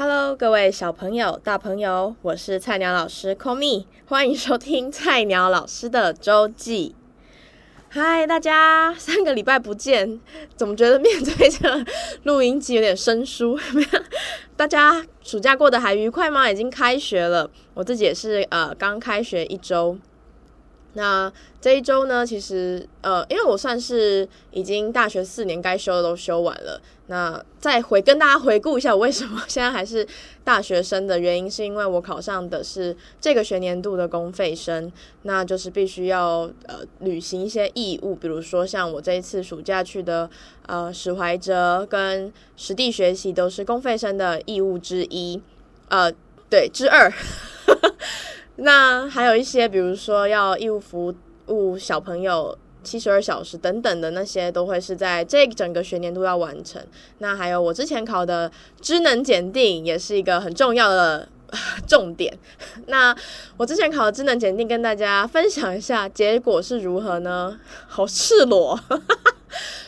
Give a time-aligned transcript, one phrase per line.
[0.00, 6.94] Hello，各位小朋友、大朋友，我是菜鸟老师 Call me，欢迎收听菜鸟老师的周记。
[7.88, 10.20] 嗨，大家，三个礼拜不见，
[10.54, 11.84] 怎么觉得面对着
[12.22, 13.58] 录音机有点生疏？
[14.56, 16.48] 大家暑假过得还愉快吗？
[16.48, 19.98] 已经开学了，我自己也是呃刚开学一周。
[20.92, 21.30] 那
[21.60, 26.80] 这一周呢，其实呃，因为我算是已经大学四年该修的都修完了。
[27.10, 30.06] 那再回跟大家回顾一下，我为什么现在还是
[30.44, 34.92] 大学生的原因，是因为我考上的是这个学年度的公费生，
[35.22, 40.28] 那就是必须要呃履行一些义务，比如说像我这一次暑假去的
[40.66, 45.40] 呃史怀哲跟实地学习都是公费生的义务之一，
[45.88, 46.12] 呃，
[46.50, 47.10] 对，之二。
[48.56, 51.14] 那还有一些，比如说要义务服
[51.46, 56.82] 务小朋友七十二小时等等的那些，都会是在这整个学年度要完成。
[57.18, 61.28] 那还有我之前考的职能检定，也是一个很重要的
[61.86, 62.36] 重点。
[62.88, 63.14] 那
[63.58, 67.60] 我之前考的智能检定，跟大家分享一下结果是如何呢？
[67.86, 68.80] 好赤裸，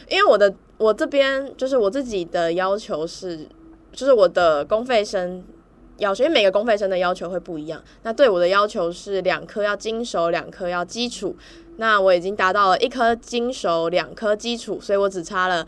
[0.09, 3.49] 因为我的我这边就是我自己的要求是，
[3.93, 5.43] 就是我的公费生。
[5.99, 7.79] 要求，因为每个公费生的要求会不一样。
[8.05, 11.37] 那对我的要求是两科要精熟，两科要基础。
[11.81, 15.67] 那我已经达到了一科精熟，两科基础，所以我只差了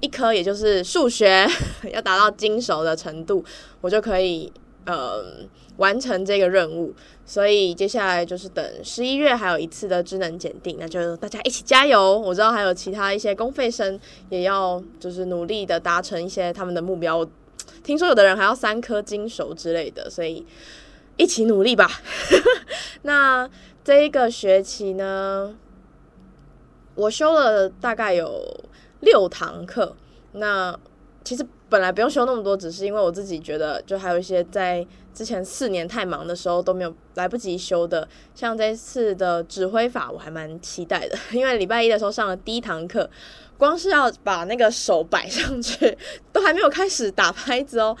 [0.00, 1.48] 一科，也就是数学
[1.94, 3.42] 要达到精熟的程度，
[3.80, 4.52] 我就可以
[4.84, 5.24] 呃
[5.78, 6.94] 完成这个任务。
[7.24, 12.18] 所以接下来就是等十一月还有一次的智能检定，那就大家一起加油。
[12.18, 17.26] 我知道还有其他一些公费生也要就是努力的达成一些他们的目标。
[17.82, 20.44] 听说有的人还要三科精熟之类的，所以
[21.16, 21.90] 一起努力吧。
[23.02, 23.48] 那
[23.86, 25.56] 这一个学期呢，
[26.96, 28.44] 我修了大概有
[28.98, 29.94] 六堂课。
[30.32, 30.76] 那
[31.22, 34.84] 其实本来不用修那么多，只是因为我自己觉得，就还有一些在
[35.14, 43.08] 之前四年太忙的时候都没有来不及修的，像这次的指挥法，我还蛮期待的， 因为礼拜一的时候上了第一堂课。
[43.58, 45.96] 光是要把那个手摆上去，
[46.30, 47.96] 都还没有开始打拍子哦，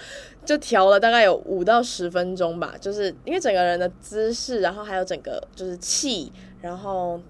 [0.46, 2.74] 就调了大概有五到十分钟吧。
[2.80, 7.20] 就是因为整个人的姿势，然后还有整个就是气，然后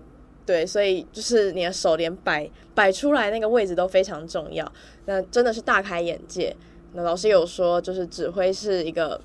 [0.44, 4.70] 对，所以就是你的手连摆摆出来那个位置都非常重要。
[5.06, 6.54] 那真的是大开眼界。
[6.92, 9.20] 那老师有说，就是指挥是一个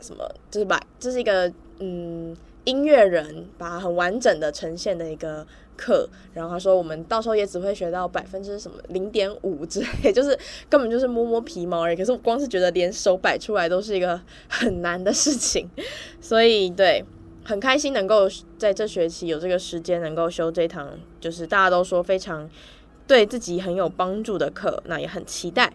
[0.00, 5.46] 什么，就是把这是一个嗯音乐人，把很完整的呈现的一个。
[5.76, 10.38] 课，然后他说我们到时候也只会学到百分之什么零点五 之类，就是
[10.68, 11.96] 根本就是摸摸皮毛而已。
[11.96, 15.68] 可是我光是觉得连手摆出来都是一个很难的事情，
[16.20, 17.04] 所以对，
[17.44, 18.28] 很开心能够
[18.58, 20.90] 在这学期有这个时间能够修这堂，
[21.20, 22.48] 就是大家都说非常
[23.06, 25.72] 对自己很有帮助的课，那也很期待。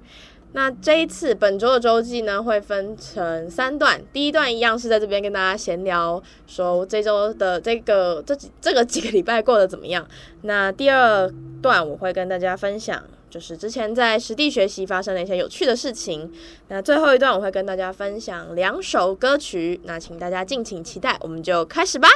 [0.57, 4.01] 那这一次本周的周记呢，会分成三段。
[4.11, 10.03] 第一段一样是在这边跟大家闲聊，说这周的这个这几这个几个礼拜过得怎么样。
[10.41, 11.31] 那第二
[11.61, 16.33] 段我会跟大家分享，就是之前在实地学习发生的一些有趣的事情。
[16.69, 21.15] 那最后一段我会跟大家分享两首歌曲，那请大家敬请期待。
[21.21, 22.09] 我们就开始吧。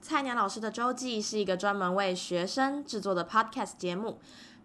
[0.00, 4.20] 菜鸟老师的周记是一个专门为学生制作的 podcast 节目。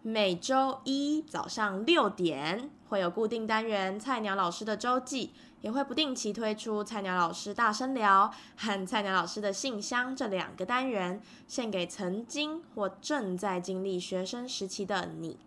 [0.09, 5.27] 每周一早上六点会有固定单元《菜鸟老师的周记》，
[5.59, 8.31] 也会不定期推出《菜鸟老师大声聊》
[8.65, 15.37] 和《菜鸟老师的信箱》这两个单元，献给曾经或正在经历学生时期的你。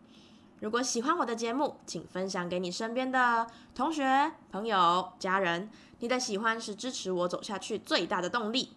[0.58, 5.70] 如果喜欢我的节目，请分享给你身边的同学、朋友、家人。
[6.00, 8.74] 你的喜欢是支持我走下去最大的动力。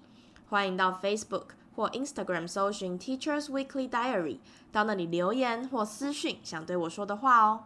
[0.48, 1.48] 欢迎到 Facebook。
[1.76, 4.38] 或 Instagram 搜寻 Teachers Weekly Diary，
[4.73, 7.66] 到那里留言或私讯想对我说的话哦。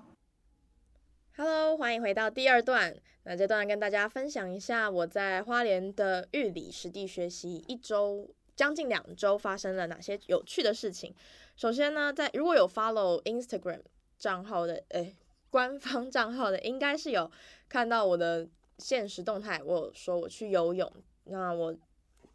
[1.37, 2.93] Hello，欢迎回到第二段。
[3.23, 11.15] 那这段跟大家分享一下我在花莲的玉里实地学习一周，将近两周发生了哪些有趣的事情。
[11.55, 13.83] 首先呢，在如果有 follow Instagram
[14.17, 15.15] 账号的，诶，
[15.49, 17.31] 官方账号的，应该是有
[17.69, 20.91] 看到我的现实动态，我有说我去游泳。
[21.23, 21.73] 那我。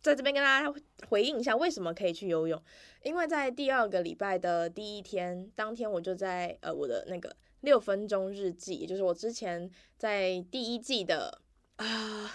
[0.03, 0.75] 在这边跟大家
[1.09, 2.61] 回应一下，为什么可以去游泳？
[3.05, 11.41] 因为在第二个礼拜的第一天，当天我就在呃我的那个六分钟日记，也就是我之前在第一季的
[11.77, 12.35] 啊，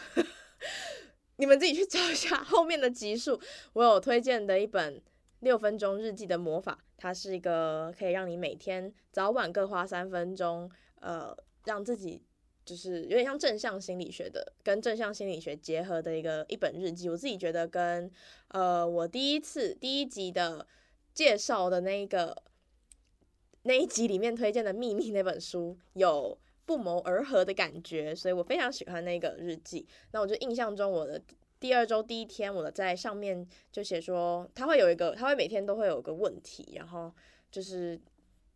[1.36, 3.40] 你们自己去找一下后面的集数，
[3.74, 5.02] 我有推荐的一本
[5.42, 10.72] 六分钟日记的魔法，它是一个可以让你每天早晚各花三分钟，
[11.02, 12.24] 呃，让自己。
[12.68, 17.08] 就是有点像正向心理学的，跟正向心理学结合的一个一本日记。
[17.10, 18.12] 我自己觉得跟
[18.50, 20.68] 呃我第一次第一集的
[21.14, 22.44] 介绍的那一个
[23.64, 29.88] 那一集里面推荐的秘密那本书有不谋而合的感觉，所以我非常喜欢那个日记。
[30.12, 31.22] 那我就印象中我的
[31.62, 37.10] 第二周第一天，我在上面就写说，他会有一个，他会每天都会有个问题，然后
[37.50, 37.98] 就是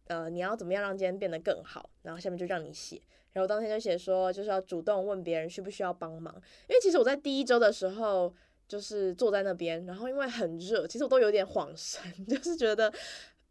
[0.07, 3.01] 呃，你要怎么样让今天变得更好，然后下面就让你写。
[3.33, 6.33] 然后当天就写说，就是要主动问别人需不需要帮忙，
[6.67, 8.33] 因为其实我在第一周的时候
[8.67, 12.91] 就是坐在那边，然后因为很热，其实我都有点恍神， 就是觉得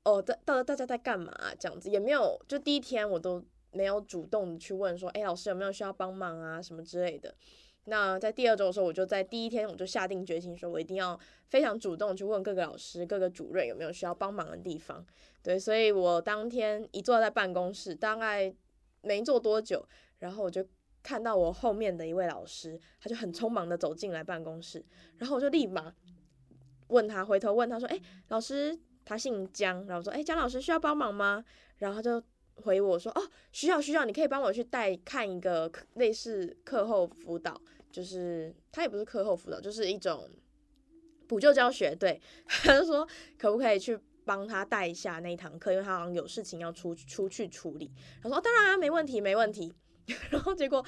[0.05, 1.32] 哦，大到底大家在干嘛？
[1.59, 3.44] 这样子也没有，就第一天我都。
[3.73, 7.33] 没有主动去问说，哎，老师有没有需要帮忙啊，什么之类的。
[7.85, 11.17] 那在第二周的时候，我就在第一天我就下定决心，说我一定要
[11.50, 15.06] 非常主动去问各个老师、各个主任有没有需要帮忙的地方。
[15.41, 18.53] 对，所以我当天一坐在办公室，大概
[19.02, 19.87] 没坐多久，
[20.19, 20.67] 然后我就
[21.02, 24.85] 看到我后面的一位老师，他就很匆忙的走进来办公室，
[25.19, 25.94] 然后我就立马
[26.88, 31.44] 问他，回头问他说，哎，老师，他姓江，然后说，哎，江老师需要帮忙吗？
[31.79, 32.23] 然后他就。
[32.62, 37.58] 回我说哦，需要需要，你可以帮我去带看一个类似课后辅导，
[37.91, 40.29] 就是他也不是课后辅导，就是一种
[41.26, 41.94] 补救教学。
[41.94, 43.08] 对， 他就说
[43.38, 47.91] 可不可以去帮他带一下那一堂课，因为他好像有事情要出出去处理。
[48.23, 49.73] 他说，当然，没问题没问题。
[50.31, 50.85] 然后结果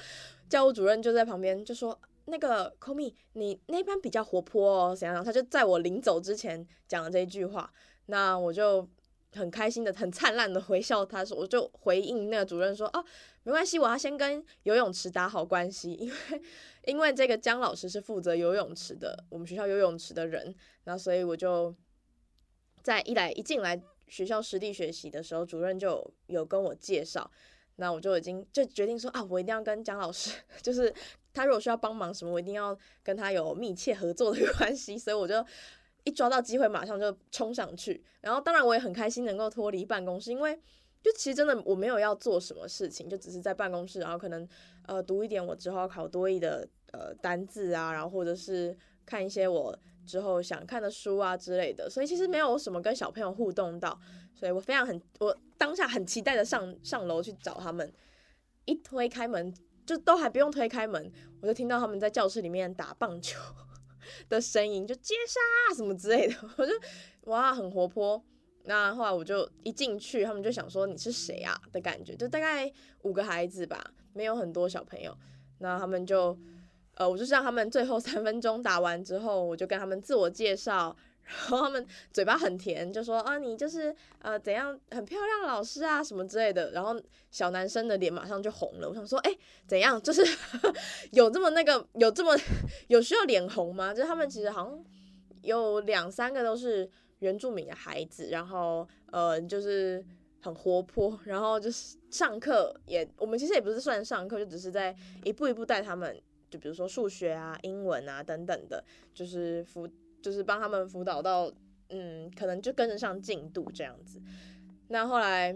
[0.49, 5.23] 教务主任就在旁边就说那个 Komi，你那班比较活泼哦，怎样？
[5.23, 7.71] 他就在我临走之前讲了这一句话，
[8.07, 8.87] 那我就。
[9.35, 11.03] 很开心的，很灿烂的回笑。
[11.03, 13.03] 他说，我就回应那个主任说：“哦，
[13.41, 16.41] 没关系，我要先跟游泳池打好关系，因为
[16.85, 20.53] 因为这个姜老师是负责游泳池的，我们学校游泳池的人。
[20.83, 21.73] 然后所以我就
[22.83, 27.31] 在一来一进来学校实地学习的时候，主任就有跟我介绍，
[27.77, 30.93] 那我就已经就决定说啊，我一定要跟姜老师， 就是
[31.33, 35.43] 他如果需要帮忙什么，我一定要跟他有密切合作的 关系，所以我就。”
[36.05, 38.03] 一抓到机会，马上就冲上去。
[38.19, 40.53] 然后，当然我也很开心能够脱离办公室，因为
[41.01, 44.45] 就其实真的我没有要做什么事情，就只是在办公室，然后可能
[44.85, 49.73] 呃读一点我之后要考多译的呃单字啊，然后或者是看一些我
[50.05, 51.89] 之后想看的书啊之类的。
[51.89, 53.99] 所以其实没有什么跟小朋友互动到，
[54.33, 57.91] 所以我非常很我当下很期待的上上楼去找他们。
[58.65, 59.53] 一推开门，
[59.85, 61.11] 就都还不用推开门，
[61.41, 63.39] 我就听到他们在教室里面打棒球。
[64.27, 66.73] 的声音就接杀什么之类的， 我就
[67.23, 68.21] 哇很活泼。
[68.65, 72.71] 那后来我就一进去，他们就想说你是谁啊的感觉，就大概
[73.03, 75.17] 五个孩子吧，没有很多小朋友。
[75.59, 76.37] 那他们就
[76.95, 80.95] 呃，我就是让他们最后三分钟打完之后，我就跟他们自我介绍。
[81.23, 86.71] 然后他们嘴巴很甜，就说啊，你就是呃怎样很漂亮老师啊什么之类的。
[86.71, 87.01] 然后
[87.31, 88.89] 小男生的脸马上就红了。
[88.89, 89.33] 我想说，哎，
[89.65, 89.99] 怎样？
[90.01, 90.21] 就是
[91.13, 92.37] 有这么那个有这么
[92.87, 93.93] 有需要脸红吗？
[93.93, 94.83] 就是他们其实好像
[95.43, 96.89] 有两三个都是
[97.19, 100.05] 原住民的孩子，然后呃就是
[100.41, 104.93] 很活泼，然后就是上课也我们其实也不是算上课，就只是在
[105.23, 106.21] 一步一步带他们，
[106.53, 108.83] 就比如说数学啊、英文啊等等的，
[109.13, 109.89] 就是辅。
[110.23, 111.51] 就是帮他们辅导到，
[111.89, 114.21] 嗯，可能就跟得上进度这样子。
[114.87, 115.53] 那后来，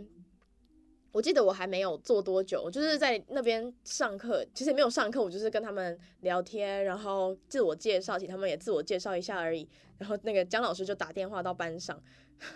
[1.13, 9.65] 我记得我还没有做多久，就是在那边上课，其实也没有上课，我就是跟他们聊天，然后自我介绍，请他们也自我介绍一下而已。
[9.99, 11.97] 然后那个姜老师就打电话到班上，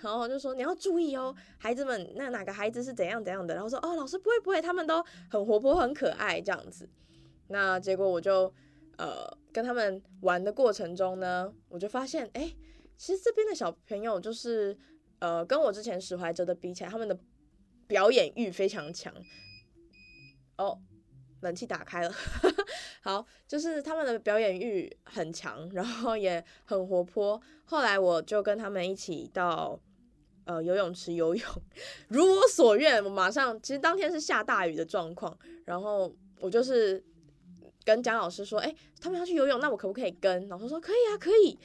[0.02, 3.54] 然后就说你要注意哦，孩子们，那哪个孩子是怎样怎样的？
[3.54, 6.90] 然后说哦，老师不会不会，他们都很活泼很可爱这样子。
[7.52, 8.54] 那结果我就。
[8.98, 12.54] 呃，跟他们玩的过程中呢，我就发现，哎，
[12.98, 14.78] 其实这边的小朋友就是，
[15.18, 17.18] 呃，跟我之前史怀哲的比起来，他们的
[17.88, 19.12] 表演欲非常强。
[20.60, 20.80] 哦，
[21.40, 22.14] 冷气打开了，
[23.02, 27.42] 好，就是他们的表演欲很强，然后也很活泼。
[27.64, 29.80] 后来我就跟他们一起到
[30.46, 31.50] 呃游泳池游泳，
[32.10, 37.04] 如我所愿，我马上，其实当天是下大雨的状况，然后我就是。
[37.84, 40.48] 跟姜老师说，哎、他们要去游泳，那我可不可以跟？
[40.48, 41.58] 老师说可以啊，可以。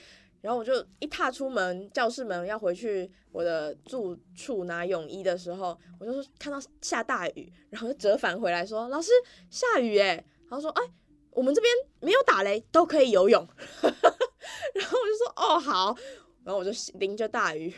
[0.42, 9.10] 然后我就一踏出门，教室门要回去我的住处拿泳衣的时候，我就看到下大雨，然后折返回来说，老师
[9.50, 10.24] 下雨哎。
[10.48, 10.82] 然后说，哎、
[11.30, 13.46] 我们这边没有打雷，都可以游泳。
[13.82, 15.96] 然后我就说，哦好。
[16.44, 17.74] 然后我就淋着大雨，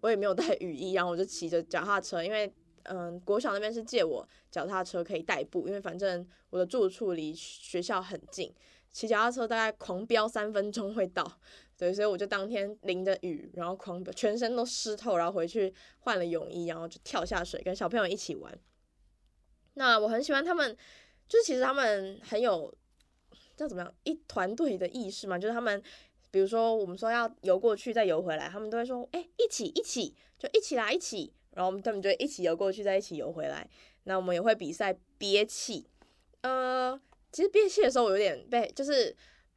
[0.00, 2.52] 我也没有带雨衣，然后我就骑着脚踏车，因为。
[2.84, 8.52] 嗯，国小那边是借我脚踏车可以代步，因为反正我的住处离学校很近，
[8.92, 11.40] 骑脚踏车大概狂飙三分钟会到。
[11.76, 18.56] 对，所以我就当天淋着雨，然后狂飙，全身都湿透，然后回去换了泳衣，然后就跳下水跟小朋友一起玩。
[19.74, 20.76] 那我很喜欢他们，
[21.26, 22.72] 就是其实他们很有
[23.56, 25.82] 叫怎么样一团队的意识嘛，就是他们
[26.30, 31.32] 比如说我们说要游过去再游回来，他们都会说哎、一起一起就一起来一起。
[31.54, 33.68] 然后他们就一起游过去，再一起游回来。
[34.04, 35.86] 那我们也会比赛憋气。
[36.42, 39.14] 呃，其实憋气的时候我有点被，就是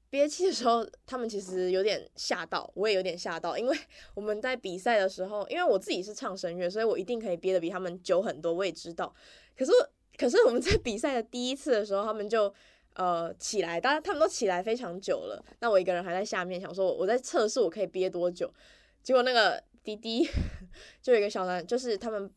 [0.09, 3.77] 憋气的时候，他们其实有点吓到，我也有点吓到，因为
[4.13, 9.13] 我们在比赛的时候，因为我自己是唱声乐，所以我一定可以憋得比他们久很多，我也知道。
[9.57, 9.71] 可是，
[10.15, 12.53] 可是我们在比赛的第一次的时候，他们就
[12.93, 18.53] 呃起来，当然他们都起来非常久了，那我一个人还在下面，想说我在测试我可以憋多久，
[19.01, 20.27] 结果那个滴滴
[21.01, 22.29] 就有一个小男，就是他们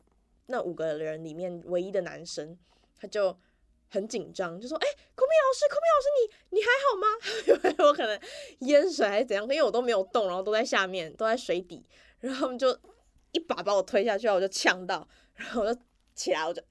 [0.46, 2.56] 那五个人里面唯一的男生，
[3.00, 3.36] 他就。
[3.90, 7.06] 很紧张，就说：“哎、欸，孔明老师，孔明老师，你你还好吗？
[7.46, 8.20] 因 为我可能
[8.68, 11.82] 淹水还是怎样，因为我都没有动，然后都在下面，都在水底，
[12.20, 12.78] 然后他们就
[13.32, 15.80] 一把把我推下去，然后我就呛到，然后我就
[16.14, 16.62] 起来，我就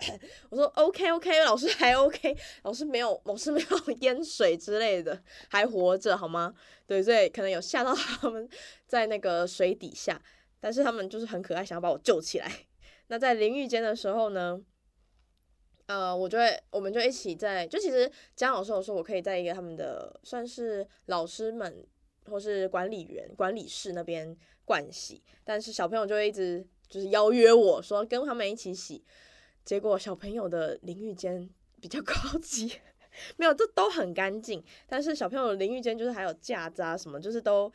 [0.50, 5.20] 我说 OK OK，老师还 OK，老师没有，老师没有淹水之类的，
[5.50, 6.54] 还活着好吗？
[6.86, 8.48] 对，所以可能有吓到他们
[8.86, 10.22] 在那个水底下，
[10.60, 12.52] 但是他们就是很可爱，想要把我救起来。
[13.08, 14.62] 那在淋浴间的时候呢？”
[15.88, 21.88] 呃，我就会，我们就一起在，就其实姜老师有说，我可以在一个他们的算是老师们
[22.26, 24.36] 或是管理员、管理室那边
[24.66, 29.02] 盥洗，但是小朋友就会一直就是邀约我说跟他们一起洗，
[29.64, 31.50] 结果小朋友的淋浴间
[31.80, 32.74] 比较高级，
[33.38, 37.72] 没有，这都很干净，但是小朋友的淋浴间就是还有架子啊什么，就是都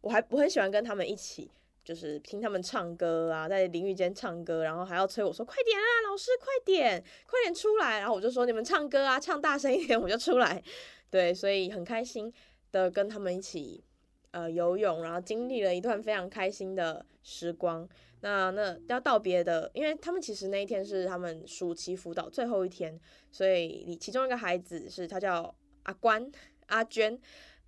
[0.00, 1.48] 我还我很喜欢跟他们一起。
[1.84, 10.62] 就是听他们唱歌啊，在淋浴间唱歌，然后还要催我说：“快点啊，老师，快点，快点出来！”然后我就说：“你们唱歌啊，唱大声一点，我就出来。”
[11.10, 12.32] 对，所以很开心
[12.70, 13.82] 的跟他们一起
[14.30, 17.88] 呃游泳，然后经历了一段非常开心的时光。
[18.20, 22.96] 那那要道别的，因为他们其实那一天是他们暑期辅导最后一天，
[23.32, 26.30] 所以你其中一个孩子是他叫阿关
[26.66, 27.18] 阿娟。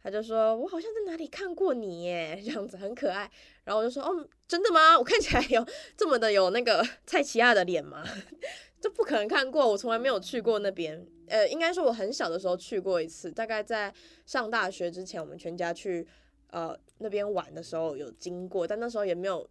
[0.04, 3.28] 他就说：“我好像在哪里看过你耶， 这样子很可爱。”
[3.64, 4.99] 然后我就说：“哦，真的吗？
[4.99, 8.04] 我看起来有这么的有那个 蔡奇亚的脸吗？
[8.82, 11.06] 这不可能看过，我从来没有去过那边。
[11.28, 13.90] 呃，应该说我很小的时候去过一次，大概在
[14.26, 16.06] 上大学之前，我们全家去
[16.50, 19.49] 呃那边玩的时候有经过，但那时候也没有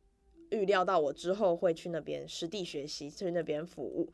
[0.52, 4.08] 预料到我之后会去那边实地学习，去那边服务。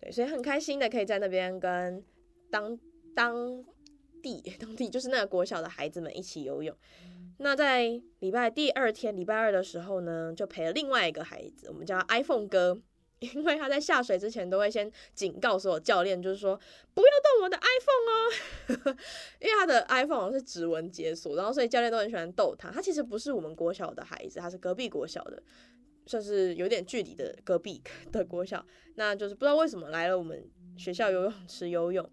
[0.00, 2.04] 对，所以很开心的可以在那边跟
[2.48, 2.78] 当
[3.16, 3.64] 当。”
[4.22, 6.74] 地当地 就是那个国小的孩子们一起游泳。
[7.38, 12.80] 那在礼拜第二天，礼拜二的时候呢，就陪了另外一个孩子，我们叫 iPhone 哥，
[13.18, 16.56] 因为他在下水之前都会先警告所有教练，就是说
[16.94, 18.96] 不要动我的 iPhone 哦，
[19.40, 22.70] 因为他的 iPhone 是指纹解锁，然后所以教练都很喜欢逗他。
[22.70, 25.42] 他其实不是我们国小的孩子，他是隔壁国小的，
[26.06, 28.64] 算是有点距离的隔壁的国小。
[28.94, 32.08] 那就是不知道为什么来了我们学校游泳池游泳。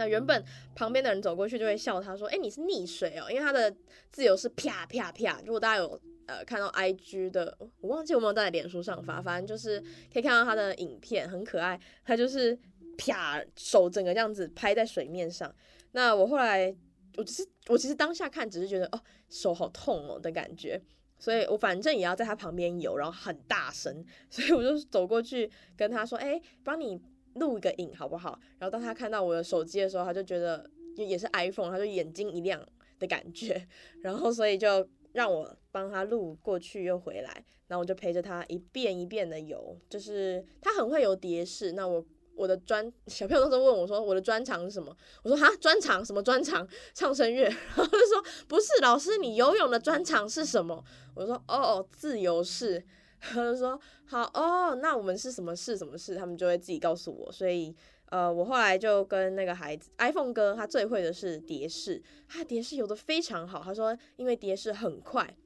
[0.00, 0.42] 那原本
[0.74, 3.70] 旁边的人走过去就会笑他说：“哎、你是溺水哦，因为他的
[4.10, 5.38] 自由式啪啪啪。
[5.44, 9.78] 如果大家有呃看到 IG 的，我忘记有没有在脸书上发，反正就是
[10.10, 11.78] 可以看到他的影片，很可爱。
[12.02, 12.58] 他就是
[12.96, 15.54] 啪手整个这样子拍在水面上。
[15.92, 16.74] 那我后来
[17.18, 20.80] 我只是我其实当下看只是觉得哦手好痛哦的感觉，
[21.18, 26.98] 所以我反正也要在他旁边游，然后很大声，所以我就走过去跟他说：哎、帮你。”
[27.34, 28.38] 录一个影好不好？
[28.58, 32.60] 然后当他看到我的手机的时候，他就觉得也是 iPhone，他就眼睛一亮
[32.98, 33.66] 的感觉。
[34.02, 39.76] 然后所以就让我帮他录过去又回来，然后我就陪着他一遍一遍的游。
[39.88, 41.72] 就是他很会游蝶式。
[41.72, 44.96] 那我我的专小朋友都在问我说，我的专长是什么？
[45.22, 46.66] 我说哈，专长什么专长？
[46.94, 47.44] 唱声乐。
[47.44, 50.84] 然 后他说不是，老师你游泳的专长是什么？
[51.14, 52.84] 我说哦哦，自由式。
[53.20, 55.76] 他就说好哦，那我们是什么事？
[55.76, 56.16] 什么事？
[56.16, 57.30] 他们就会自己告诉我。
[57.30, 57.74] 所以，
[58.06, 63.62] 呃，我后来就跟那个孩子 iPhone 哥，他最会的是蝶式，他蝶式游的非常好。
[63.62, 65.36] 他说，因为蝶式很快，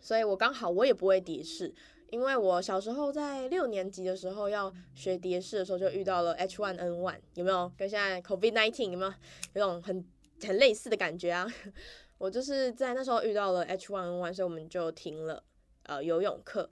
[0.00, 1.72] 所以我刚好我也不会蝶式，
[2.10, 7.70] 因为我小时候在六年级的时候要学蝶式的时候，就遇到了 H1N1，有没有？
[7.76, 9.12] 跟现在 COVID-19 有没有
[9.54, 10.04] 有种很
[10.42, 11.46] 很类似的感觉啊？
[12.18, 15.42] 我就是在那时候遇到了 H1N1，所以我们就停了。
[15.90, 16.70] 呃，游泳课，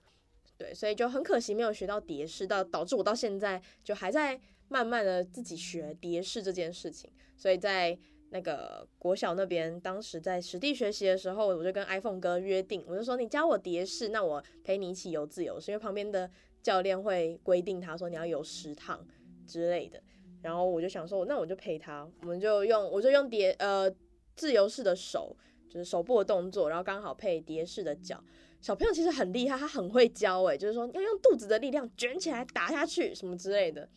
[0.57, 7.11] 对，所以就很可惜没有学到蝶式，到导致我到现在就还在慢慢的自己学蝶式这件事情。
[7.35, 7.99] 所以在
[8.29, 16.31] 那个国小那边，当时在实地学习的时候，我就跟 iPhone 哥约定，我就说你教我蝶式，那我陪你一起游自由式，因为旁边的
[16.63, 19.05] 教练会规定他说你要游十趟
[19.45, 20.01] 之类的。
[20.41, 23.93] 然后我就想说，那我就陪他，我们就用我就用蝶呃
[24.37, 25.35] 自由式的手，
[25.69, 28.23] 就是手部的动作，然后刚好配蝶式的脚。
[28.61, 33.87] 小朋友其实很厉害，他很会教诶，就是说要用肚子的力量卷起来打下去什么之类的，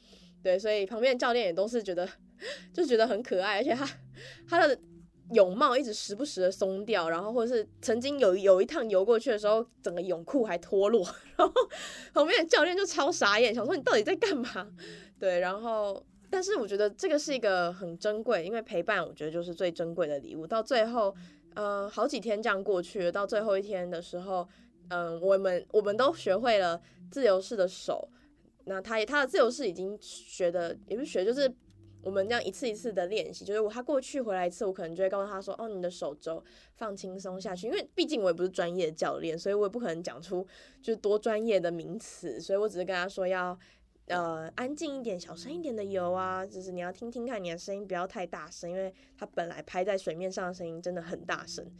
[0.43, 2.09] 对，所以旁边的教练也都是觉得，
[2.73, 3.89] 就觉得很可爱，而且他
[4.49, 4.79] 他的
[5.33, 11.03] 泳帽一直时不时的松掉，然后或者是曾经有有一趟游过去的时候，整个泳裤还脱落，
[11.37, 11.53] 然后
[12.13, 14.69] 旁边的教练就超傻眼，想说你到底在干嘛？
[15.19, 20.47] 对，然后但是我觉得这个是一个很珍贵，因为陪伴我觉得就是最珍贵的礼物。
[20.47, 21.15] 到最后，
[21.55, 24.49] 呃，好几天这样过去，到最后一天的时候，
[24.89, 26.81] 嗯、我们我们都学会了
[27.11, 28.09] 自由式的手，
[28.65, 31.53] 那他也他的自由式已经学的也不是学就是。
[32.05, 36.43] 我们这样一次一次的练习，就是我他过去回来一次，我可能就会告诉他说：“哦，你的手肘
[36.75, 40.45] 放轻松下去。”因为毕竟我也不是专业的教练，所以我也不可能讲出
[40.83, 43.57] 就是多专业的名词，所以我只是跟他说要
[44.07, 51.71] 呃安静一点、小声一点的游啊，就是你要听听看你的声音不要太大声，因为它本来拍在水面上的声音真的很大声。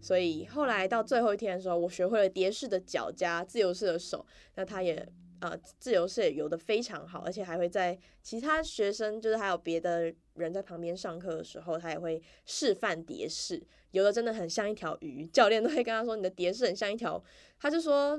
[0.00, 5.08] 所以后来到最后一天的时候，我学会了蝶式的脚加自由式的手，那他也。
[5.38, 15.26] 呃，自由式也游得非常好，而且还会在其他学生，就是还有别的人在旁边上课的时候，他也会示范蝶式，游的真的很像一条鱼。
[15.26, 17.22] 教练都会跟他说：“你的蝶式很像一条。”
[17.60, 18.18] 他就说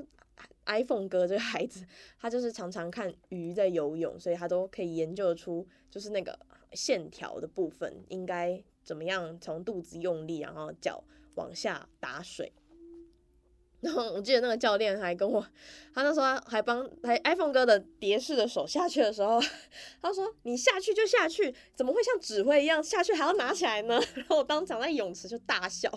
[0.68, 1.84] ：“iPhone 哥这个孩子，
[2.20, 6.38] 他就是常常看鱼在游泳，所以他都可以研究出，就是那个
[6.72, 11.02] 线条的部分应该怎么样，从肚子用力，然后脚
[11.34, 12.52] 往下打水。”
[13.80, 15.40] 然后我记得那个教练还跟我，
[15.94, 19.40] 他那时候还帮还 iPhone 哥的蝶式的手下去的时候，
[20.02, 25.88] 他说：“你下去就下去，怎么会像指挥一样下去还要拿起来呢？” 然后我当场在泳池就大笑，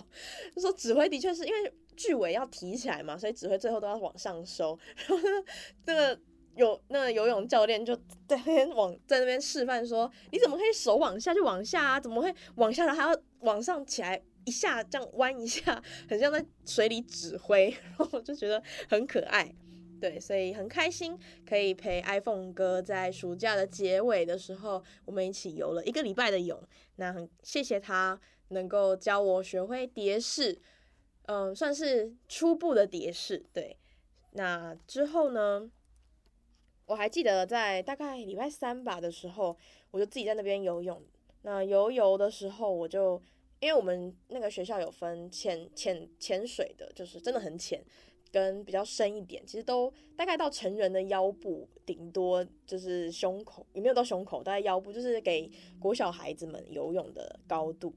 [0.54, 5.28] 就说：“指挥的确是因为巨尾要提起来嘛，所以指挥最后都要往上收。”然后
[5.86, 6.20] 那个
[6.56, 7.94] 有那个游泳教练就
[8.26, 12.00] 在那边往在那边示范说：“你怎么可以手往下就往下啊？
[12.00, 19.54] 怎么会往下然后还要往上起来？”一下这样弯一下，很像在水里指挥， 然后我就觉得很可爱，
[20.00, 21.16] 对，所以很开心
[21.48, 26.60] 可以陪 iPhone 哥在暑假的结尾的时候，我们一起游了一个礼拜的泳。
[26.96, 30.60] 那很谢谢他能够教我学会蝶式，
[31.26, 33.44] 嗯，算是初步的蝶式。
[33.52, 33.76] 对，
[34.32, 35.70] 那之后呢，
[36.86, 39.56] 我还记得在大概礼拜三吧的时候，
[39.90, 41.02] 我就自己在那边游泳。
[41.42, 43.22] 那游游的时候，我就。
[43.62, 47.80] 因为我们那个学校有分浅浅浅水的，就是真的很浅，
[48.32, 54.42] 跟比较深一点，其实都大概到成人的腰部，顶多就是胸口，也没有到胸口？
[54.42, 57.94] 大概腰部，就是给国小孩子们游泳的高度。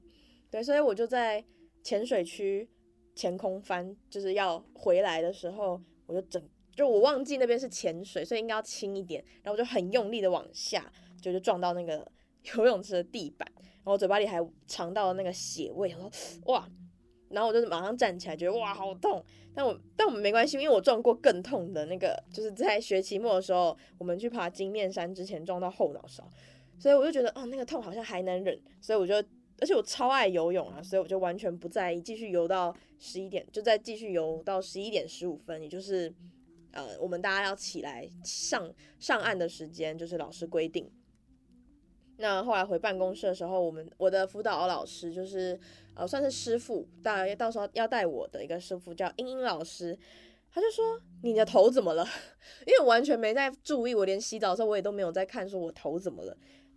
[0.52, 1.44] 对，所以我就在
[1.82, 2.68] 浅水区
[3.16, 6.40] 前空翻，就是要回来的时候，我就整
[6.72, 12.06] 就我忘记那边是浅水，所以应该要轻一点，然后我就很用力的往下，就就撞到那个
[12.54, 13.50] 游泳池的地板。
[13.58, 16.10] 然后嘴巴里还尝到了那个血味，我说
[16.46, 16.68] 哇，
[17.30, 19.24] 然后我就马上站起来，觉得哇好痛。
[19.54, 26.28] 但我但我们没关系，因为我撞过更痛的那个，就是在学期末的时候，我们去爬金面山之前撞到后脑勺，
[26.78, 29.14] 所以我就觉得哦那个痛好像还能忍，所以我就
[29.58, 36.12] 而且我超爱游泳啊，所以我就完全不在意，继续游到十一点，就再继续游到十一点十五分，也就是
[36.72, 40.90] 呃我们大家要起来上上岸的时间，就是老师规定。
[42.18, 45.58] 那后来回办公室的时候，我们我的辅导老师就是
[45.94, 49.98] 呃算是师傅，大概到时候要带我的一个师傅叫英英老师，
[50.50, 52.06] 他就说你的头怎么了？
[52.66, 56.36] 因为我完全没在注意，我连洗澡的时候我也都没有在看，说我头怎么了。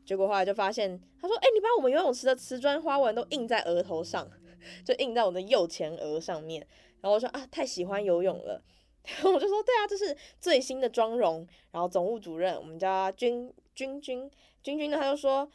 [0.10, 4.28] 结果后来就发现，他说：“哎、你把我们游泳池的瓷砖花纹都印在额头上，
[4.84, 6.66] 就印在我的右前额上面。”
[7.00, 8.60] 然后我说：“啊，太喜欢游泳了。”
[9.06, 14.28] 然后我就说：“对啊，这是最新的妆容。”然后总务主任，我们家君君君。
[14.64, 15.48] 君君呢，他就说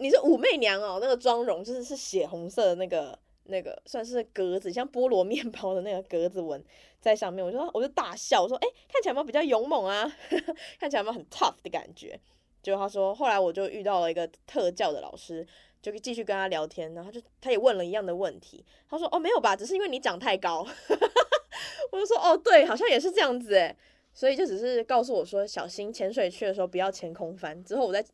[0.00, 6.60] 你是武媚娘哦，那个妆容就是是血红色的那个那个算是格子，像菠萝面包的那个格子纹
[7.00, 7.44] 在上面。
[7.44, 10.12] 我就说我就大笑，我说哎、看起来有没有比较勇猛啊？
[10.80, 12.18] 看起来有没有很 tough 的感觉？
[12.62, 15.46] 结果他说后来我就遇到了一个特教的老师，
[15.80, 18.64] 就继续跟他聊天，然后就他也问了一样的问题。
[18.88, 20.66] 他说哦没有吧，只是因为你长太高。
[21.92, 23.76] 我就说哦对，好像也是这样子诶。
[24.12, 27.62] 所以就只是告诉我说小心潜水去的时候不要前空翻。
[27.64, 28.04] 之后我在。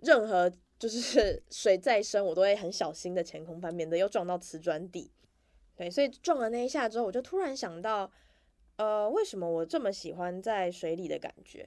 [0.00, 5.10] 任何就是 水再深，我都会很小心的前空翻，免得又撞到瓷砖地。
[5.74, 8.12] 对，所以撞了那一下之后，我就突然想到，
[8.76, 11.66] 呃，为什么我这么喜欢在水里的感觉？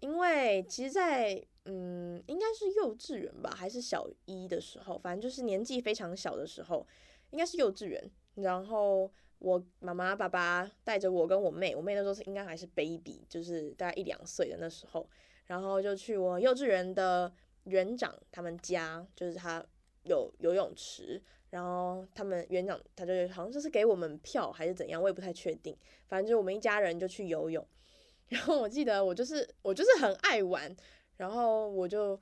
[0.00, 6.86] 因为其实在，嗯，应该是幼稚园吧，还是小一的时候，反正就是年纪非常小的时候，
[7.30, 8.10] 应该是幼稚园。
[8.34, 15.08] 然后我妈妈、爸爸带着我跟我妹，我妹那时候是应该还是 baby，就是大概一两岁的那时候，
[15.46, 17.32] 然后就去我幼稚园的。
[17.64, 19.62] 园长他们家就是他
[20.04, 25.76] 有游泳池，然后他们园长他就好像就是给我们票还是怎样，我也不太确定。
[26.08, 27.64] 反正就我们一家人就去游泳，
[28.30, 30.74] 然后我记得我就是我就是很爱玩，
[31.18, 32.16] 然后我就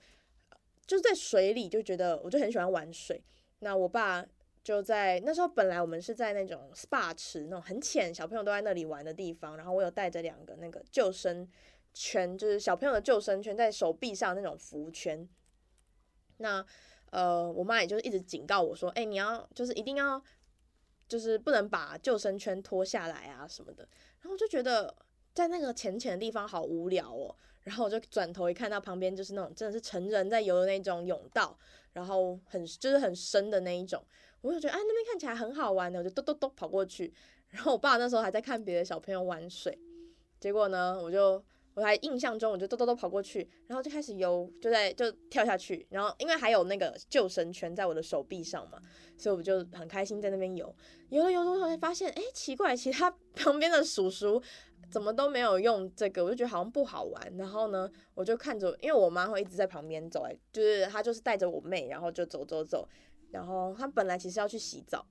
[0.87, 3.23] 就是在水里就觉得我就很喜欢玩水。
[3.61, 4.25] 那我爸
[4.65, 9.57] 就在那时候，本来我们是在那种 SPA 池，那种很浅，小朋友都在那里玩的地方。
[9.57, 11.49] 然后我有带着两个那个救生
[11.95, 15.29] 圈，就是小朋友的救生圈，在手臂上那种浮圈。
[16.39, 16.65] 那
[17.11, 20.23] 呃，我妈也就是一直警告我说：“哎、你要就是一定要，
[21.09, 23.89] 就是不能把救生圈脱下来啊什么的。”
[24.21, 24.95] 然后我就觉得
[25.39, 27.35] 在那个浅浅的地方好无聊哦。
[27.63, 31.57] 然后我就转头一看到旁边就是那种真的是成人在游的那种泳道，
[31.93, 34.03] 然后很就是很深的那一种。
[34.41, 37.13] 我就觉得哎，那边看起来很好玩的，我就咚咚咚跑过去。
[37.51, 39.79] 然后我爸那时候还在看别的小朋友玩水，
[40.41, 41.43] 结果呢，我就
[41.75, 45.87] 我还印象中，我就咚咚咚跑过去，然后就开始游，就在就跳下去。
[45.91, 48.81] 然后因为还有那个救生圈在我的手臂上嘛，
[49.17, 50.75] 所以我就很开心在那边游。
[51.11, 54.43] 游了游着，才发现哎，奇怪，其他 旁边的叔叔
[54.91, 57.37] 怎么都没有用这个，我就觉得好像不好玩。
[57.37, 62.89] 然后呢，我就看着，因为我妈会一直在旁边走，哎，就是她就是带着我妹，然后就走走走。
[63.31, 65.05] 然后她本来其实要去洗澡，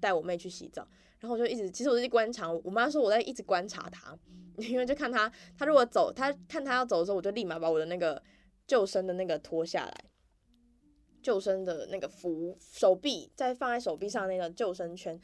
[0.00, 0.86] 带我妹去洗澡，
[1.20, 4.14] 然后我就一直，其实我在观察，我妈说我在一直观察她，
[4.58, 8.22] 因为就看她，她如果走，她看她要走的时候，我就立马把我的那个
[8.66, 10.04] 救生的那个脱下来，
[11.22, 15.18] 救生的那个扶手臂，再放在手臂上那个救生圈，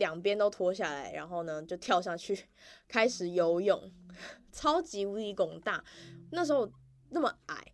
[0.00, 2.46] 两边都脱下来，然后呢就跳下去
[2.88, 3.80] 开始游泳，
[4.50, 5.84] 超级无敌拱大，
[6.32, 6.68] 那时候
[7.10, 7.64] 那么矮。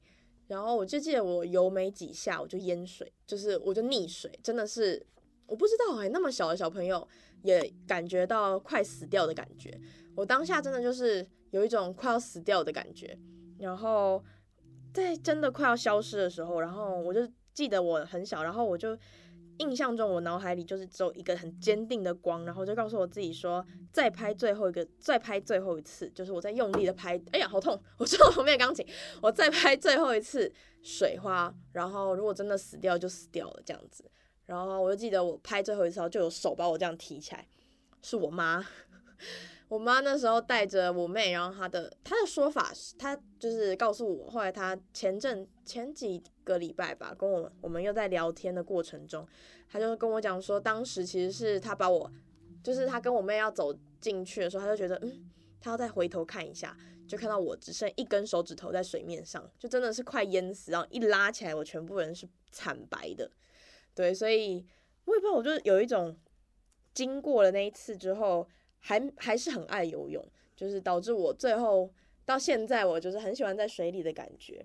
[0.48, 5.04] 然后我就记得我游没几下我就淹水，就是我就溺水，真的是
[5.46, 7.06] 我不知道哎，那么小的小朋友
[7.42, 9.80] 也感觉到快死掉的感觉。
[10.14, 13.18] 我当下真的就是有一种快要死掉的感觉。
[13.58, 14.22] 然后
[14.92, 18.98] 在真的快要消失的时候，然后我就记得我很小，然后我就。
[19.59, 27.81] 印象中，我脑海里就是只有一个很坚定的光，然后就告诉我自己说，再拍最后一个，再拍最后一次，就是我在用力的拍，哎呀，好痛！
[27.99, 28.87] 我知道旁边钢琴，
[29.21, 34.05] 我再拍最后一次水花，然后如果真的死掉就死掉了这样子。
[34.47, 37.47] 然后我就记得我拍最后一次，就有手把我这样提起来，
[38.03, 38.64] 是我妈。
[39.68, 49.26] 我妈那时候带着我妹，然后她的她的说法是，她就是告诉我，后来她前阵前几个礼拜吧，跟我我们又在聊天的过程中，
[49.68, 52.09] 她就跟我讲说，当时其实是她把我，
[52.62, 55.29] 就是她跟我妹要走进去的时候，她就觉得，嗯，
[55.61, 56.76] 她要再回头看一下，
[57.09, 63.29] 就看到我只剩一根手指头在水面上，就真的是快淹死，然后一拉起来，我全部人是惨白的，
[63.96, 64.64] 对，所以
[65.07, 66.16] 我也不知道，我就有一种
[66.94, 68.48] 经过了那一次之后。
[68.87, 71.90] 还还是很爱游泳，就是导致我最后
[72.25, 74.64] 到现在，我就是很喜欢在水里的感觉。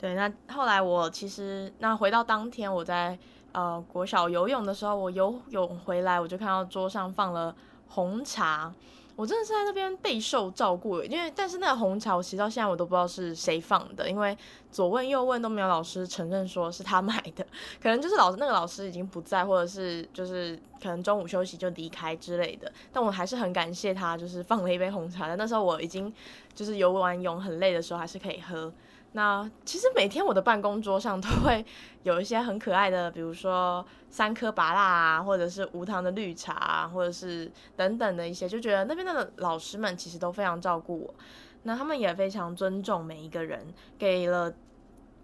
[0.00, 3.16] 对，那后来我其实那回到当天我在
[3.52, 7.54] 呃国小游泳的时候，我游泳回来，我就看到桌上放了
[7.86, 8.74] 红茶。
[9.16, 14.36] 我真的是在那边备受照顾，因为但是那个红茶，我其实到现在我都不知道是谁放的，因为
[14.72, 17.46] 左问右问都没有老师承认说是他 买的，
[17.80, 22.70] 可能就是老师那个老师已经不在，或者是就是可能中午休息就离开之类的。
[22.92, 25.36] 但我还是很感谢他，就是放了一杯红茶的。
[25.36, 26.12] 那时候我已经
[26.52, 28.72] 就是游完泳很累的时候，还是可以喝。
[29.16, 31.64] 那其实每天我的办公桌上都会
[32.02, 41.14] 有一些很可爱的，比如说三颗芭拉啊，或者是无糖的绿茶啊，或者是等等的一些，就觉得那边的老师们其实都非常照顾我，
[41.62, 43.64] 那他们也非常尊重每一个人，
[43.96, 44.52] 给了。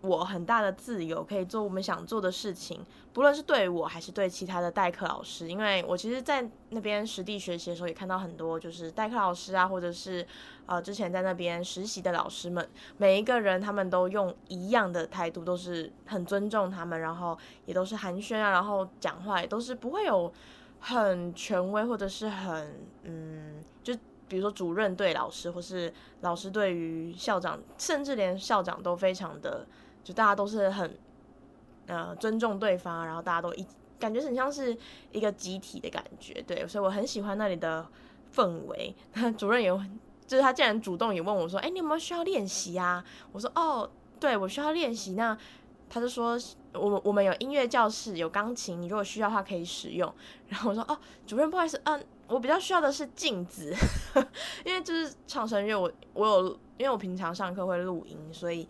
[0.02, 5.46] 我很大的自由，可以做我们想做的事情，不论是对我还是对其他的代课老师。
[5.46, 10.26] 因为我其实，在那边实地学习的时候，也看到很多就是代课老师啊，或者是
[10.64, 17.36] 呃之前在那边实习的老师们，每一个人他们都用一样的态度，都是很尊重他们，然后
[17.66, 20.32] 也都是寒暄啊，然后讲话也都是不会有
[20.78, 23.94] 很权威或者是很嗯，就
[24.28, 29.66] 比如说主任对老师，或是老师对于校长，甚至连校长都非常的。
[30.02, 30.98] 就大家都是很，
[31.86, 33.66] 呃，尊重对方，然后大家都一
[33.98, 34.76] 感觉很像是
[35.12, 37.86] 一个集体的感觉，对，所以我很喜欢那里的
[38.34, 38.94] 氛围。
[39.14, 39.68] 那主任也，
[40.26, 45.36] 就是他竟然主动也问我说：“哎、你有没有需要练习啊？”我说：“哦，对，我需要练习。”那
[45.90, 46.38] 他就说
[46.72, 50.10] ：“我们我们有音乐教室，有钢琴，你如果需要的话可以使用。”
[50.48, 53.74] 然后我说：“哦，主任，不好意思，嗯，我比较需要的是镜子，
[54.64, 58.66] 因为就是唱声乐，我我有，因为我平常上课会录音，所以。”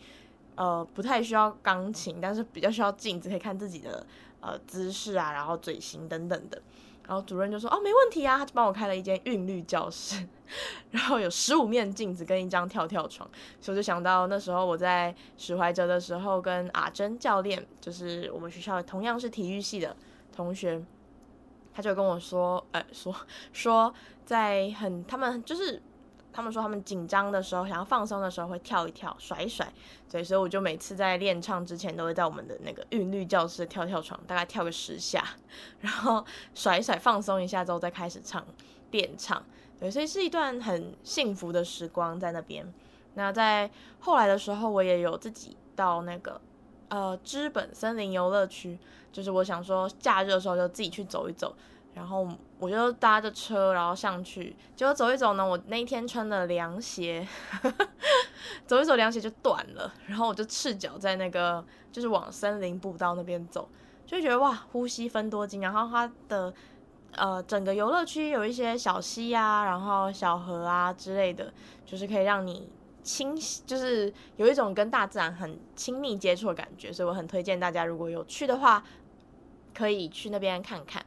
[0.60, 4.06] 呃，不太需要钢琴，但是比较需要镜子，可以看自己的
[4.40, 6.60] 呃姿势啊，然后嘴型等等的。
[7.06, 10.28] 然后主任就说：“哦，没问题啊。”他就帮我开了一间韵律教室，
[10.92, 13.26] 然后有十五面镜子跟一张跳跳床。
[13.58, 19.96] 所以我就想到那时候我在史怀哲的时候，跟阿珍教练，就是我们学校同样是体育系的
[20.30, 20.84] 同学，
[21.72, 23.16] 他就跟我说：“呃，说
[23.54, 23.94] 说
[24.26, 25.80] 在很他们就是。”
[26.32, 29.70] 他们说他们紧张的时候，想要放松的时候会跳一跳，甩一甩。
[30.10, 35.24] 对，所以我就每次在练唱之前，都会在我们的那个韵律教室跳跳床，大概跳个十下，
[35.80, 38.44] 然后甩一甩，放松一下之后再开始唱
[38.90, 39.42] 练唱。
[39.78, 42.72] 对，所以是一段很幸福的时光在那边。
[43.14, 46.40] 那在后来的时候，我也有自己到那个
[46.88, 48.78] 呃知本森林游乐区，
[49.12, 51.54] 就是我想说假日的时候就自己去走一走。
[51.92, 52.26] 然后
[52.58, 57.26] 我就搭着车，然后上去，结果走一走呢，我那一天穿的凉鞋，
[58.64, 63.68] 走一走凉鞋就断了，然后我就赤脚在那个就是往森林步道那边走，
[64.06, 65.60] 就觉得哇，呼吸芬多精。
[65.60, 66.54] 然后它的
[67.16, 71.52] 呃整个游乐区有一些小溪啊，然后小河啊之类的，
[71.84, 72.68] 就是可以让你
[73.02, 73.34] 亲，
[73.66, 78.84] 就是有一种跟大自然很亲密接触的感觉，所以我很推荐大家如果有去的话，
[79.74, 81.04] 可以去那边看看。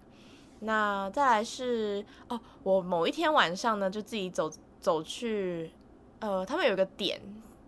[0.66, 5.72] 那再来是哦，我某一天晚上呢，就自己走走去，
[6.20, 7.20] 呃，他们有一个点，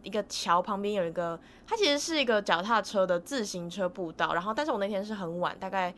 [0.02, 4.34] 一个桥旁边有一个，它其实是一个脚踏车的自行车步道。
[4.34, 5.94] 然后，但是我那天是很晚，大概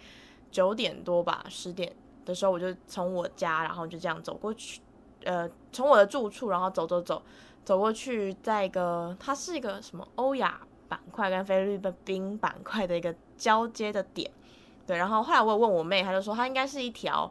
[0.49, 4.81] 九点多吧，十点的时候，我就从我家，然后就这样走过去，
[5.23, 7.21] 呃，从我的住处，然后走走走
[7.63, 14.31] 走过去，在一个它是一个什么欧亚板块跟菲律宾板块的一个交接的点。
[14.88, 17.30] 对，然后后来我有问我妹，她就说它应该是一条，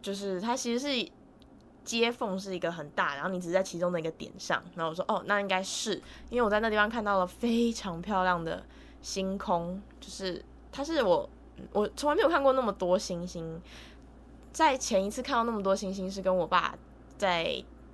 [0.00, 1.08] 就是它其实是
[1.84, 4.62] 接缝是一个很大，然后你只是在其中的一个点上。
[4.74, 8.64] 然后我说哦，那应该是，因为我在那地方看到了非常漂亮的
[9.02, 11.28] 星空，就是它是我
[11.72, 13.60] 我从来没有看过那么多星星，
[14.50, 16.74] 在前一次看到那么多星星是跟我爸
[17.18, 17.44] 在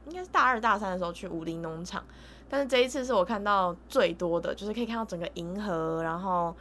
[0.07, 2.05] 应该是大二大三的时候去武陵农场，
[2.49, 6.55] 但是这一次是我看到最多的，就是可以看到整个银河，然后。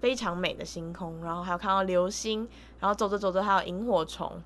[0.00, 2.46] 非常美的星空，然后还有看到流星，
[2.78, 4.42] 然后走着走着还有萤火虫，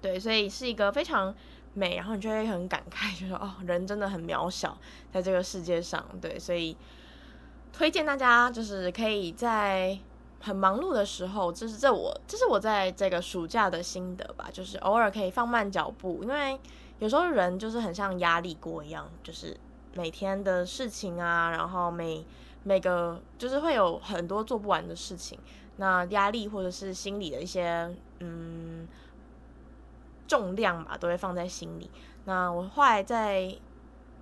[0.00, 1.34] 对，所以是一个非常
[1.72, 4.78] 美，然后你就会很感慨，就说哦，人真的很渺小，
[5.12, 6.76] 在这个世界上，对，所以
[7.72, 9.98] 推荐大家就是可以在
[10.40, 16.58] 很忙碌的时候，这是这我这是我在这个暑假的心得吧，就是偶尔可以放慢脚步，因为
[17.00, 19.56] 有时候人就是很像压力锅一样，就是
[19.94, 22.24] 每天的事情啊，然后每。
[22.64, 25.38] 每个就是会有很多做不完的事情，
[25.76, 28.88] 那压力或者是心里的一些嗯
[30.26, 31.90] 重量吧，都会放在心里。
[32.24, 33.54] 那我后来在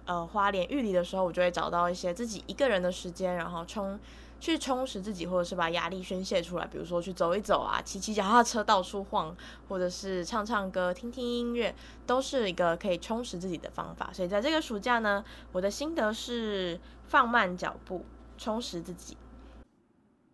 [0.05, 3.99] 呃花莲玉里的时候，我就会找到一些自己一个人的时间，然后充
[4.41, 6.67] 去充实自己，或者是把压力宣泄出来。
[6.67, 9.37] 比如说去走一走啊，骑骑脚踏车到处晃，
[9.69, 11.73] 或者是唱唱歌、听听音乐，
[12.05, 14.11] 都是一个可以充实自己的方法。
[14.13, 18.05] 所以在这个暑假呢，我的心得是放慢脚步。
[18.37, 19.17] 充实自己，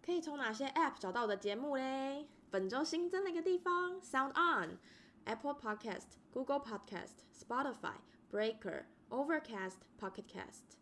[0.02, 2.26] 可以从哪些 App 找到我的节目嘞？
[2.50, 4.78] 本周新增了一个地方，Sound On、
[5.24, 7.96] Apple Podcast、Google Podcast、Spotify、
[8.32, 10.78] Breaker、Overcast、Pocket Cast。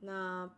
[0.00, 0.50] 那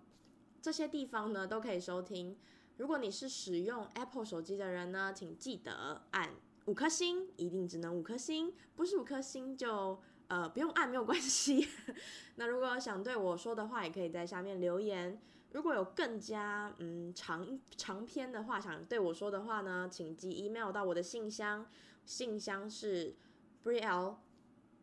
[0.62, 2.38] 这些地方呢都可以收听。
[2.76, 6.30] 如果你是使用 Apple 手机的人呢，请记得按
[6.66, 11.66] 五颗星，一定只能五颗星，不是五颗星就呃不用按，没有关系。
[12.36, 15.20] 那如果想对我说的话，也可以在下面留言。
[15.52, 21.66] 如果有更加嗯长长篇的话想对我说的话呢，请寄 email 到我的信箱，
[22.04, 23.16] 信箱是
[23.64, 24.16] brielle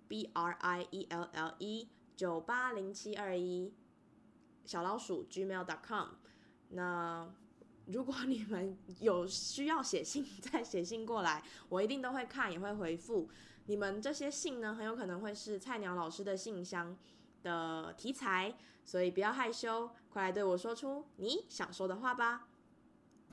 [0.08, 3.74] b r i e l l e 九八零七二一
[4.66, 6.10] 小老鼠 gmail.com。
[6.70, 7.32] 那
[7.86, 13.30] 如果你们有需要写信，再写信过来，我一定都会看，也会回复。
[13.66, 16.98] 你们这些信呢，很有可能会是菜鸟老师的信箱
[17.44, 18.54] 的题材，
[18.86, 22.48] 所以不要害羞，快来对我说出你想说的话吧。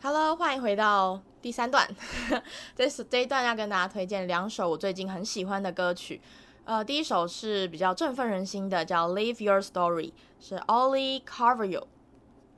[0.03, 1.89] Hello，欢迎回到第三段。
[2.75, 6.21] 这是这一段要跟大家推荐两首我最近很喜欢的歌曲。
[6.65, 11.85] 呃，第一首是比较振奋人心的，叫《Live Your Story》，是 Olly Carvalho。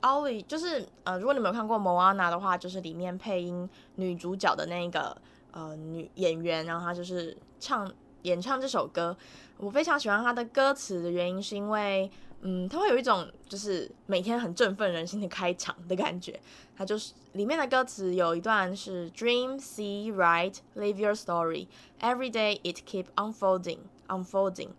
[0.00, 5.16] Olly 就是呃，如果你没有看过《Moana》的话，就是里面配音女主角的那个
[5.50, 7.92] 呃女演员，然后她就是唱。
[8.22, 9.16] 演唱这首歌，
[9.58, 16.40] 我非常喜欢他的歌词的原因，是因为，嗯，他会有一种就是每天很振奋人心的开场的感觉。
[16.76, 21.66] 他就是里面的歌词有一段是 Dream, see, write, live your story.
[22.00, 24.70] Every day it keep unfolding, unfolding.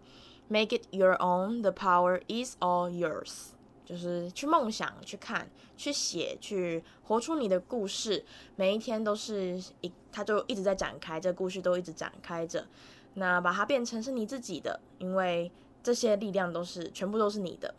[0.50, 1.62] Make it your own.
[1.62, 3.52] The power is all yours.
[3.86, 8.24] 就是去梦想，去看，去写，去活出你的故事。
[8.56, 12.66] 每一天都是一，他就一直在展开，这个故事都一直展开着。
[13.16, 17.74] 那把它变成是你自己的，因为这些力量都是全部都是你的，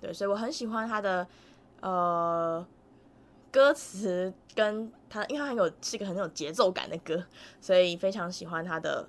[0.00, 1.26] 对，所以我很喜欢他的
[1.80, 2.66] 呃
[3.50, 7.24] 歌词，跟他，因为他很有是一个很有节奏感的歌，
[7.60, 9.08] 所以非常喜欢他的。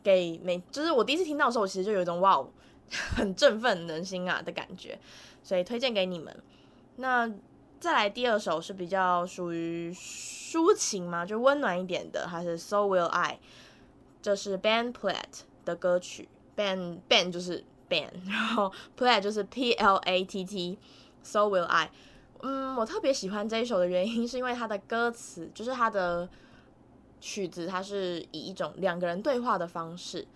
[0.00, 2.48] 给每就是我第一次听到的时候，我其实就有一种哇哦，
[3.14, 4.98] 很振奋人心啊的感觉，
[5.42, 6.34] 所以推荐给你们。
[6.96, 7.30] 那
[7.80, 13.38] 再来第二首是比较属于抒情嘛，就温暖一点的，还是 So Will I，
[14.21, 16.27] 这是 Ben Platt 的歌曲。
[16.55, 21.89] Ben Ben 就是 Ben，然后 Platt 就是 P L A T T，So Will I。
[22.41, 26.29] 嗯，我特别喜欢这一首的原因是因为它的歌词，就是它的
[27.21, 30.27] 曲子，它是以一种两个人对话的方式，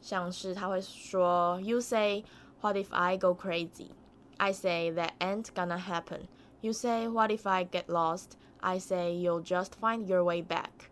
[0.00, 2.24] 像是他会说 You say
[2.60, 3.88] What if I go crazy?
[4.36, 6.28] I say that ain't gonna happen.
[6.60, 8.36] You say, What if I get lost?
[8.60, 10.90] I say, You'll just find your way back.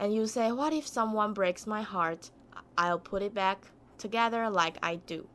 [0.00, 2.30] And you say, What if someone breaks my heart?
[2.76, 3.58] I'll put it back
[3.98, 5.26] together like I do.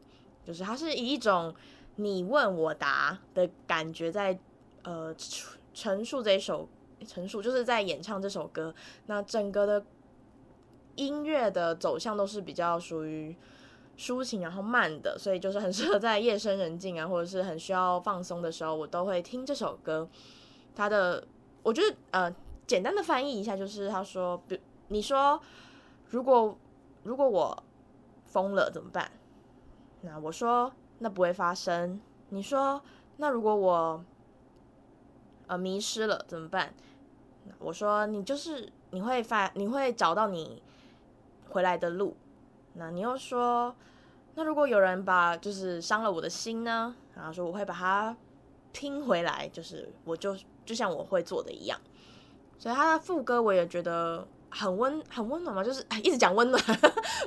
[0.44, 1.54] 就是它是以一种
[1.98, 4.40] 你问我答的感觉在
[4.84, 5.16] 呃
[5.74, 6.68] 陈述这一首
[7.06, 8.74] 陈述，就是在演唱这首歌。
[9.06, 9.86] 那整个的
[10.96, 13.36] 音乐的走向都是比较属于。
[13.98, 20.06] 抒情，然后慢的，所以就是很适合在夜深人静啊，或者是很需要放松的时候，我都会听这首歌。
[20.76, 21.26] 它的，
[21.64, 22.36] 我觉得呃，
[22.68, 25.40] 简单的翻译一下，就是他说，比你说，
[26.10, 26.58] 如果
[27.04, 27.64] 如果我
[28.24, 29.12] 疯了怎么办？
[30.02, 32.00] 那我说，那不会发生。
[32.30, 32.82] 你说，
[33.18, 34.04] 那如果我
[35.48, 36.74] 呃迷失了怎么办？
[37.60, 40.62] 我说，你就是你会发，你会找到你
[41.50, 42.16] 回来的路。
[42.74, 43.76] 那你又说，
[44.34, 46.96] 那如果有人把就是伤了我的心呢？
[47.16, 48.18] 然后说我会把它
[48.74, 51.80] 拼回来，就是我就就像我会做的一样。
[52.65, 56.63] 所以他的副歌我也觉得很温很温暖嘛，就是一直讲温暖，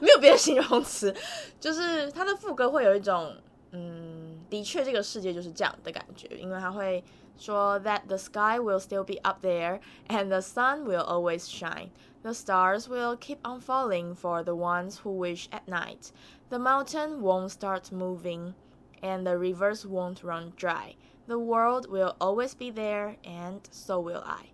[0.01, 1.13] 没有别的形容词，
[1.59, 3.35] 就是他的副歌会有一种
[3.71, 7.03] 嗯，的确这个世界就是这样的感觉，因为他会
[7.37, 12.87] 说 that the sky will still be up there and the sun will always shine。The stars
[12.87, 16.11] will keep on falling for the ones who wish at night.
[16.49, 18.53] The mountain won't start moving,
[19.01, 20.95] and the rivers won't run dry.
[21.27, 24.53] The world will always be there, and so will I.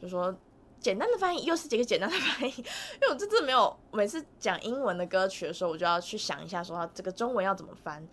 [0.00, 0.34] 就说
[0.80, 8.06] 简单的翻译，又是几个简单的翻译， 因为我这次没有每次讲英文的歌曲的时候，我就要去想一下，说这个中文要怎么翻。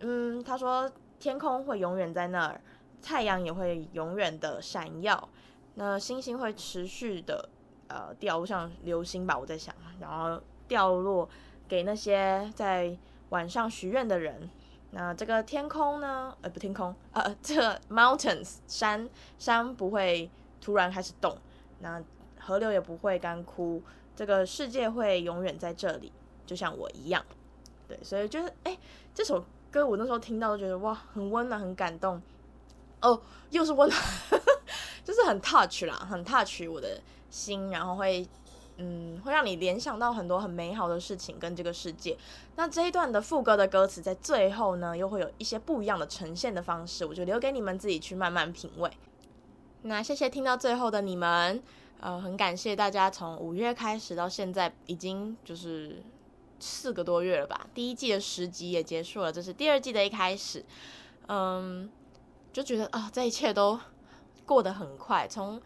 [0.00, 2.60] 嗯，他说天空会永远在那儿，
[3.02, 5.28] 太阳也会永远的闪耀，
[5.74, 7.48] 那星星会持续的。
[7.92, 11.28] 呃，掉落像流星吧，我在想，然后掉落
[11.66, 12.96] 给那些在
[13.30, 14.48] 晚上许愿的人。
[14.92, 16.32] 那这个天空呢？
[16.40, 21.36] 呃，不，天空，呃，这 mountains 山山不会突然开始动，
[21.80, 22.02] 那
[22.38, 23.82] 河流也不会干枯，
[24.14, 26.12] 这个世界会永远在这里，
[26.46, 27.24] 就像我一样。
[27.88, 28.78] 对，所以就是，哎，
[29.14, 32.20] 这首歌我那时候听到都觉得哇，很温暖，很感动。
[33.00, 33.20] 哦，
[33.50, 34.02] 又是温暖，
[35.04, 37.00] 就是很 touch 啦，很 touch 我的。
[37.32, 38.26] 心，然后会，
[38.78, 42.18] 嗯，会让你联想到很多很美好的事情跟这个世界。
[42.56, 48.90] 那这一段的副歌的歌词在最后呢，又会有一些不一样的呈现的方式，我就留给你们自己去慢慢品味。
[49.82, 51.62] 那谢谢听到最后的你们，
[52.00, 56.02] 呃，很感谢大家从五月开始到现在，已经就是
[56.58, 57.66] 四个多月了吧。
[57.74, 60.64] 第一季的十集也结束了，这是第二季的一开始。
[61.28, 61.88] 嗯，
[62.52, 63.78] 就觉得啊，这一切都
[64.46, 65.60] 过得很快，从。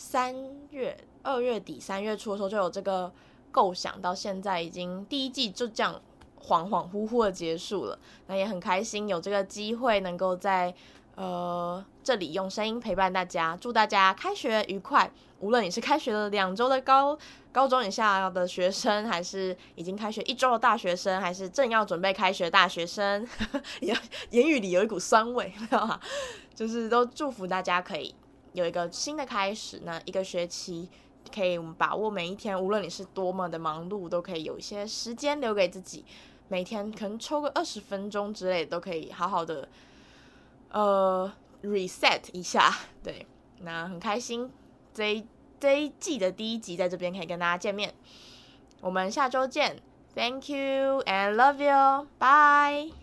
[0.00, 0.32] 三
[0.70, 3.12] 月二月底三月初的时候就有这个
[3.50, 6.00] 构想，到现在已经第一季就这样
[6.40, 7.98] 恍恍惚惚的结束了。
[8.28, 10.72] 那也很开心有这个机会能够在
[11.18, 15.10] 呃这里用声音陪伴大家，祝大家开学愉快。
[15.40, 17.18] 无论你是开学了两周的高
[17.50, 23.26] 高中以下的学生，还是已经开学一周的大学生，还是正要准备开学的大学生，
[23.80, 23.96] 言
[24.30, 26.00] 言语里有一股酸味，没有哈？
[26.54, 28.14] 就是都祝福大家可以。
[28.52, 30.88] 有一个新的开始，那一个学期
[31.34, 36.04] 可以把握每一天，无论你是多么的忙碌，都可以有一些时间留给自己，
[36.46, 39.68] 每天可能抽个二十分钟之类，都可以好好的
[40.70, 42.74] 呃 reset 一下。
[43.02, 43.26] 对，
[43.60, 44.50] 那很开心
[44.92, 45.26] 这一
[45.60, 47.92] 这一季的第一集在这边可以跟大家见面，
[48.80, 49.80] 我们下周见
[50.14, 52.97] ，Thank you and love you，bye。